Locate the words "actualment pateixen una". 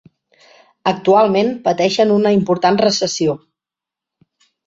0.91-2.33